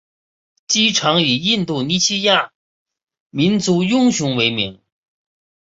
[0.67, 2.51] 机场以印度尼西亚
[3.29, 4.81] 民族英雄为名。